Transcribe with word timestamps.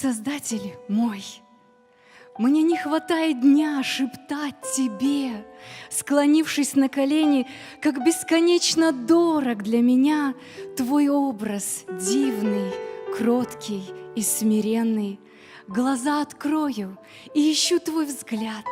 Создатель 0.00 0.76
мой, 0.86 1.24
мне 2.38 2.62
не 2.62 2.76
хватает 2.76 3.40
дня 3.40 3.82
шептать 3.82 4.54
тебе, 4.76 5.44
склонившись 5.90 6.76
на 6.76 6.88
колени, 6.88 7.48
как 7.82 8.04
бесконечно 8.04 8.92
дорог 8.92 9.64
для 9.64 9.82
меня 9.82 10.34
твой 10.76 11.08
образ 11.08 11.84
дивный, 11.88 12.70
кроткий 13.16 13.90
и 14.14 14.22
смиренный. 14.22 15.18
Глаза 15.66 16.22
открою 16.22 16.96
и 17.34 17.52
ищу 17.52 17.80
твой 17.80 18.06
взгляд. 18.06 18.64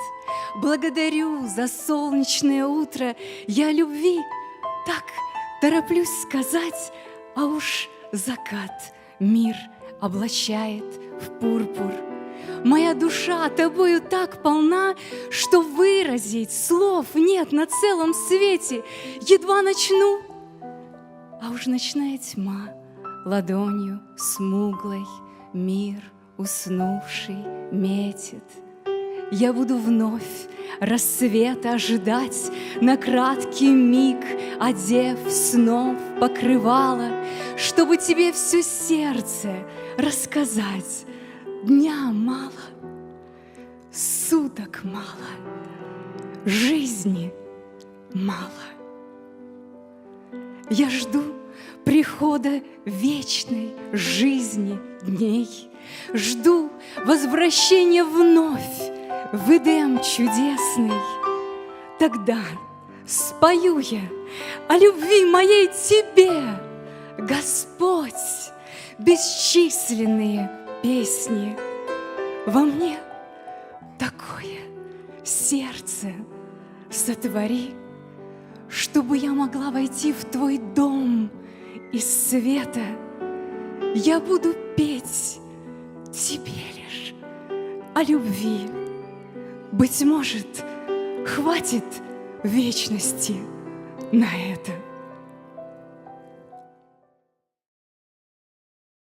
Благодарю 0.63 1.49
за 1.49 1.67
солнечное 1.67 2.67
утро. 2.67 3.17
Я 3.49 3.73
любви 3.73 4.21
так 4.87 5.03
тороплюсь 5.61 6.23
сказать, 6.23 6.93
а 7.35 7.47
уж 7.47 7.89
закат 8.13 8.95
мир 9.19 9.57
облачает 10.01 11.06
в 11.21 11.39
пурпур. 11.39 11.93
Моя 12.65 12.95
душа 12.95 13.49
тобою 13.49 14.01
так 14.01 14.43
полна, 14.43 14.95
что 15.31 15.61
выразить 15.63 16.53
слов 16.53 17.07
нет 17.15 17.53
на 17.53 17.67
целом 17.67 18.15
свете. 18.15 18.83
Едва 19.21 19.63
начну, 19.63 20.21
а 21.43 21.51
уж 21.51 21.67
ночная 21.67 22.19
тьма 22.19 22.71
ладонью 23.25 24.01
смуглой 24.17 25.05
мир 25.53 26.03
уснувший 26.39 27.45
метит. 27.71 28.45
Я 29.33 29.53
буду 29.53 29.77
вновь 29.77 30.47
рассвета 30.79 31.73
ожидать 31.73 32.51
На 32.81 32.97
краткий 32.97 33.71
миг, 33.71 34.19
одев 34.61 35.19
снов 35.29 35.97
покрывало, 36.21 37.11
Чтобы 37.57 37.97
тебе 37.97 38.33
все 38.33 38.63
сердце 38.63 39.67
рассказать. 39.99 41.07
Дня 41.65 42.11
мало, 42.13 42.53
суток 43.93 44.81
мало, 44.85 45.07
жизни 46.45 47.33
мало. 48.13 48.51
Я 50.71 50.91
жду 50.91 51.23
прихода 51.85 52.63
вечной 52.85 53.73
жизни 53.93 54.79
дней, 55.03 55.71
Жду 56.13 56.71
возвращения 57.05 58.05
вновь 58.05 58.91
в 59.33 59.51
Эдем 59.51 59.99
чудесный. 60.01 60.93
Тогда 61.99 62.39
спою 63.07 63.79
я 63.79 64.03
о 64.69 64.77
любви 64.77 65.25
моей 65.25 65.69
тебе, 65.69 66.59
Господь, 67.19 68.13
бесчисленные 68.99 70.51
песни. 70.83 71.57
Во 72.47 72.61
мне 72.61 72.99
такое 73.99 74.61
сердце 75.25 76.13
сотвори, 76.91 77.75
Чтобы 78.69 79.17
я 79.17 79.33
могла 79.33 79.71
войти 79.71 80.13
в 80.13 80.25
Твой 80.25 80.59
дом 80.59 81.31
из 81.93 82.29
света. 82.29 82.85
Я 83.95 84.21
буду 84.21 84.55
петь 84.77 85.39
Тебе 86.13 86.53
лишь 86.75 87.15
о 87.95 88.03
любви. 88.03 88.69
Быть 89.73 90.03
может, 90.05 90.65
хватит 91.27 91.85
вечности 92.43 93.37
на 94.13 94.27
это. 94.27 94.73